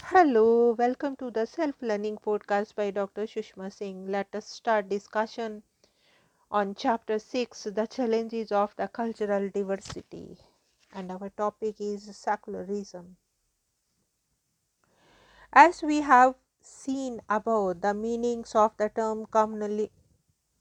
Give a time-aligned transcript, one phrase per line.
[0.00, 3.22] Hello, welcome to the Self Learning Podcast by Dr.
[3.26, 4.06] Sushma Singh.
[4.06, 5.62] Let us start discussion
[6.50, 10.38] on chapter 6 The Challenges of the Cultural Diversity.
[10.92, 13.16] And our topic is secularism.
[15.52, 19.88] As we have seen above, the meanings of the term communal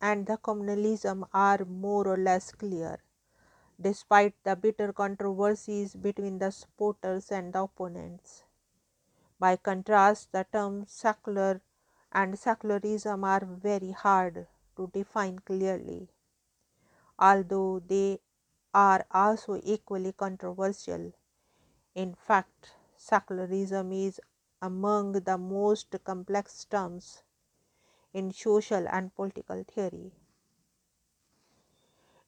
[0.00, 3.00] and the communalism are more or less clear,
[3.80, 8.43] despite the bitter controversies between the supporters and the opponents.
[9.44, 11.60] By contrast, the terms secular
[12.12, 16.08] and secularism are very hard to define clearly,
[17.18, 18.20] although they
[18.72, 21.12] are also equally controversial.
[21.94, 24.20] In fact, secularism is
[24.62, 27.22] among the most complex terms
[28.14, 30.12] in social and political theory.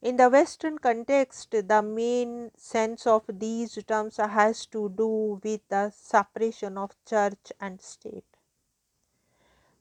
[0.06, 5.91] In the Western context, the main sense of these terms has to do with the
[5.91, 8.37] separation of church and state.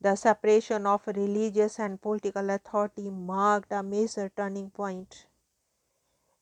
[0.02, 5.28] The separation of religious and political authority marked a major turning point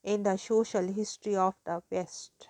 [0.01, 2.47] in the social history of the West.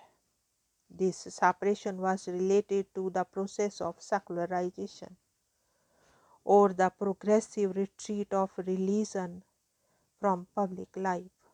[0.88, 5.16] This separation was related to the process of secularization
[6.44, 9.42] or the progressive retreat of religion
[10.24, 11.52] from public life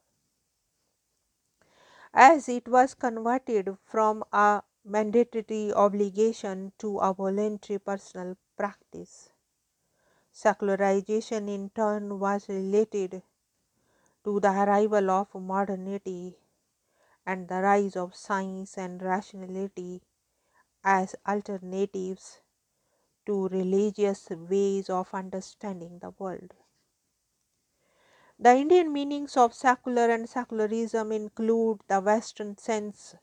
[2.14, 9.30] as it was converted from a mandatory obligation to a voluntary personal practice.
[10.32, 13.22] Secularization, in turn, was related
[14.24, 16.38] to the arrival of modernity
[17.26, 20.02] and the rise of science and rationality
[20.84, 22.40] as alternatives
[23.26, 26.54] to religious ways of understanding the world.
[28.42, 33.14] The Indian meanings of secular and secularism include the Western sense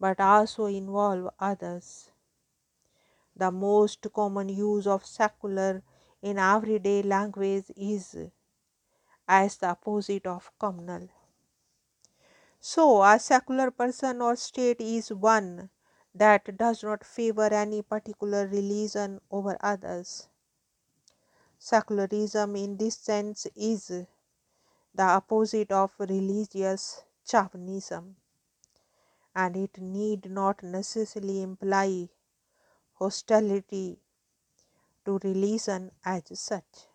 [0.00, 2.10] but also involve others.
[3.36, 5.82] The most common use of secular
[6.20, 8.16] in everyday language is
[9.28, 11.08] as the opposite of communal.
[12.60, 15.70] So, a secular person or state is one
[16.14, 20.28] that does not favor any particular religion over others.
[21.58, 23.92] Secularism, in this sense, is
[24.98, 28.16] the opposite of religious chauvinism,
[29.34, 32.10] and it need not necessarily imply
[32.94, 34.02] hostility
[35.04, 36.86] to religion as such.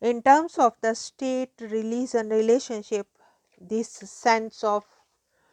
[0.00, 3.08] In terms of the state religion relationship,
[3.60, 4.84] this sense of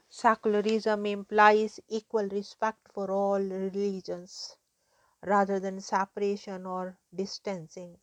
[0.09, 4.57] secularism implies equal respect for all religions
[5.25, 7.99] rather than separation or distancing.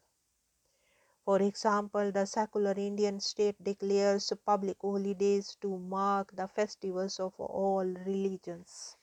[1.28, 7.84] For example, the secular Indian state declares public holidays to mark the festivals of all
[7.84, 8.96] religions.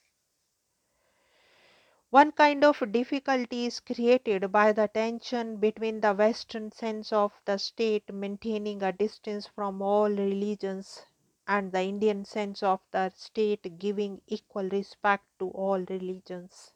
[2.09, 7.59] One kind of difficulty is created by the tension between the Western sense of the
[7.59, 11.05] state maintaining a distance from all religions
[11.47, 16.73] and the Indian sense of the state giving equal respect to all religions.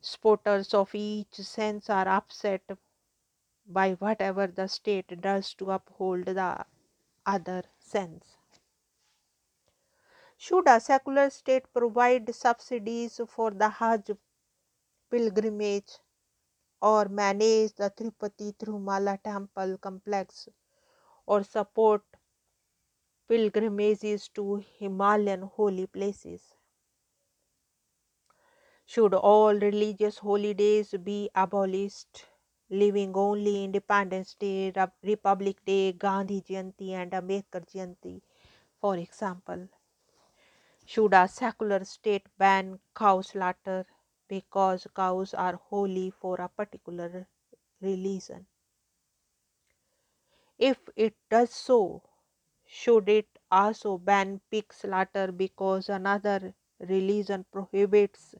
[0.00, 2.62] Supporters of each sense are upset
[3.68, 6.66] by whatever the state does to uphold the
[7.26, 8.36] other sense.
[10.38, 14.12] Should a secular state provide subsidies for the Hajj
[15.10, 15.98] pilgrimage
[16.82, 20.48] or manage the Tirupati Tirumala temple complex
[21.26, 22.04] or support
[23.28, 26.54] pilgrimages to Himalayan holy places?
[28.86, 32.26] Should all religious holidays be abolished?
[32.70, 38.22] Leaving only Independence Day, Republic Day, Gandhi Jayanti, and Ambedkar Jayanti,
[38.80, 39.68] for example.
[40.84, 43.86] Should a secular state ban cow slaughter
[44.26, 47.28] because cows are holy for a particular
[47.80, 48.48] religion?
[50.58, 52.02] If it does so,
[52.66, 58.34] should it also ban pig slaughter because another religion prohibits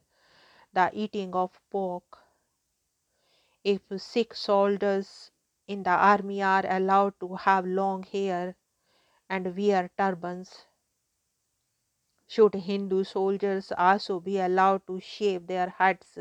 [0.73, 2.18] the eating of pork?
[3.71, 5.31] If Sikh soldiers
[5.67, 8.55] in the army are allowed to have long hair
[9.29, 10.65] and wear turbans,
[12.27, 16.17] should Hindu soldiers also be allowed to shave their heads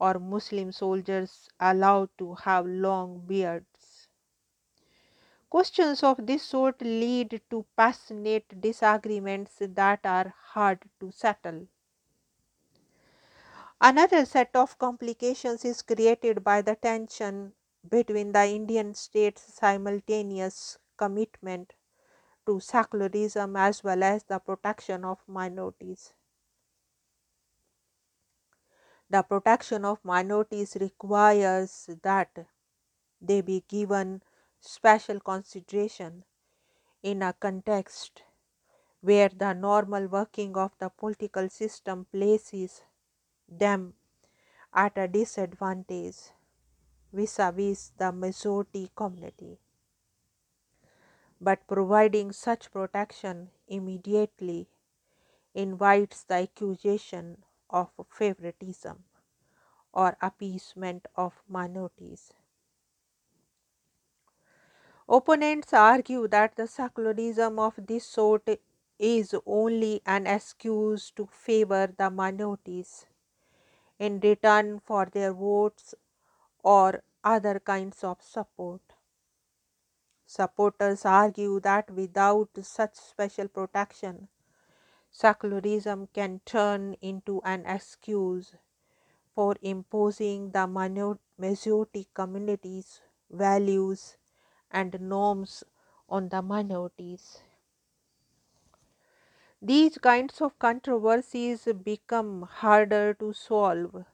[0.00, 4.08] or Muslim soldiers allowed to have long beards?
[5.50, 11.68] Questions of this sort lead to passionate disagreements that are hard to settle.
[13.80, 17.54] Another set of complications is created by the tension
[17.88, 21.74] between the Indian state's simultaneous commitment
[22.46, 26.12] to secularism as well as the protection of minorities.
[29.10, 32.46] The protection of minorities requires that
[33.20, 34.22] they be given
[34.60, 36.24] special consideration
[37.02, 38.24] in a context
[39.00, 42.82] where the normal working of the political system places
[43.48, 43.94] them
[44.72, 46.16] at a disadvantage
[47.12, 49.58] vis a vis the majority community.
[51.40, 54.68] But providing such protection immediately
[55.54, 59.04] invites the accusation of favoritism
[59.92, 62.32] or appeasement of minorities.
[65.08, 68.48] Opponents argue that the secularism of this sort
[68.98, 73.06] is only an excuse to favor the minorities
[73.98, 75.94] in return for their votes
[76.62, 78.80] or other kinds of support.
[80.26, 84.28] Supporters argue that without such special protection,
[85.10, 88.54] secularism can turn into an excuse
[89.34, 90.66] for imposing the
[91.38, 94.16] majority community's values
[94.70, 95.64] and norms
[96.08, 97.42] on the minorities.
[99.62, 104.04] These kinds of controversies become harder to solve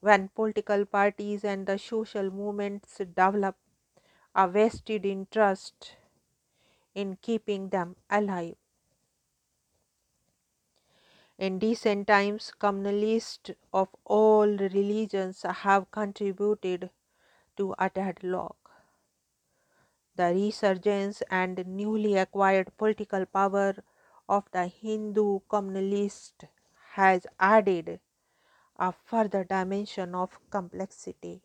[0.00, 3.56] when political parties and the social movements develop
[4.34, 5.96] a vested interest
[6.94, 8.56] in keeping them alive.
[11.38, 16.90] In recent times, communalists of all religions have contributed
[17.56, 18.56] to a deadlock.
[20.16, 23.74] The resurgence and newly acquired political power
[24.28, 26.48] of the Hindu communalist
[26.94, 28.00] has added
[28.78, 31.42] a further dimension of complexity.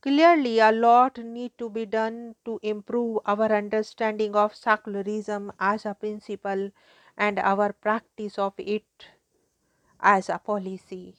[0.00, 5.94] Clearly, a lot need to be done to improve our understanding of secularism as a
[5.94, 6.72] principle
[7.16, 9.06] and our practice of it
[10.00, 11.16] as a policy.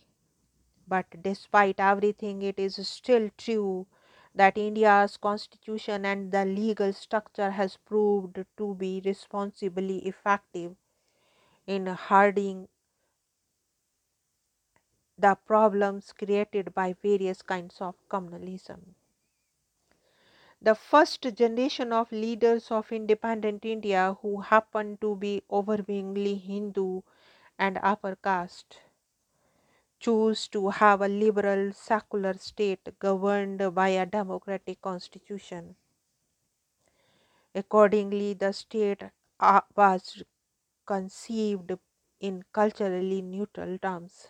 [0.88, 3.88] But despite everything, it is still true
[4.36, 10.76] that India's constitution and the legal structure has proved to be responsibly effective
[11.68, 12.68] in hardening
[15.20, 18.96] the problems created by various kinds of communalism.
[20.62, 27.02] The first generation of leaders of independent India who happened to be overwhelmingly Hindu
[27.58, 28.80] and upper caste
[30.00, 35.76] chose to have a liberal secular state governed by a democratic constitution.
[37.54, 39.04] Accordingly, the state
[39.40, 40.24] uh, was
[40.86, 41.74] conceived
[42.20, 44.30] in culturally neutral terms,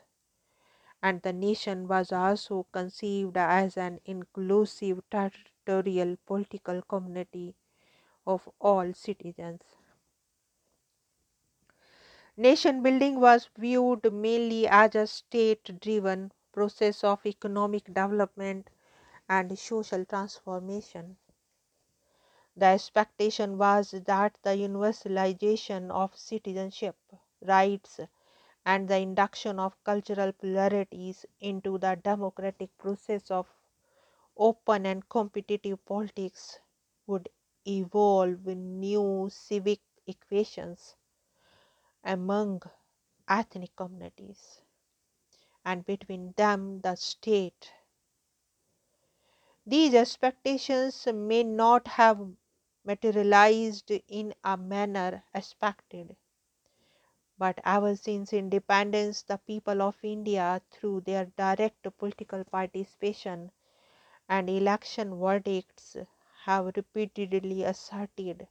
[1.03, 7.57] and the nation was also conceived as an inclusive territorial political community
[8.27, 9.78] of all citizens.
[12.39, 18.71] Nation building was viewed mainly as a state driven process of economic development
[19.29, 21.17] and social transformation.
[22.55, 26.95] The expectation was that the universalization of citizenship
[27.41, 27.99] rights
[28.65, 33.47] and the induction of cultural pluralities into the democratic process of
[34.37, 36.59] open and competitive politics
[37.07, 37.29] would
[37.67, 40.95] evolve new civic equations
[42.03, 42.61] among
[43.29, 44.61] ethnic communities
[45.63, 47.71] and between them the state.
[49.65, 52.33] These expectations may not have
[52.83, 56.17] materialized in a manner expected.
[57.39, 63.51] But ever since independence, the people of India, through their direct political participation
[64.29, 65.97] and election verdicts,
[66.45, 68.47] have repeatedly asserted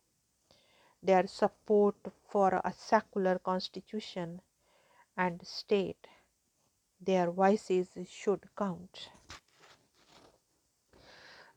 [1.03, 1.97] their support
[2.29, 4.43] for a secular constitution
[5.17, 6.07] and state.
[7.01, 9.11] Their voices should count.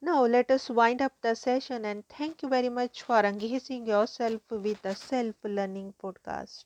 [0.01, 4.41] Now, let us wind up the session and thank you very much for engaging yourself
[4.51, 6.65] with the Self Learning Podcast.